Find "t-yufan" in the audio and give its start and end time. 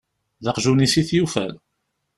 1.09-1.53